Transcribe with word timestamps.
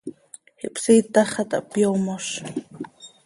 Ihpsiitax 0.65 1.27
xah 1.33 1.47
taa 1.51 1.63
hpyoomoz. 1.67 2.27